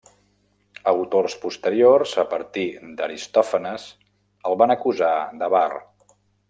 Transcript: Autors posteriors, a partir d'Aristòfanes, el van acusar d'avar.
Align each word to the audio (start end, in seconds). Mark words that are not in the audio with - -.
Autors 0.91 1.35
posteriors, 1.43 2.15
a 2.23 2.27
partir 2.33 2.65
d'Aristòfanes, 3.01 3.89
el 4.53 4.61
van 4.63 4.79
acusar 4.79 5.17
d'avar. 5.43 5.67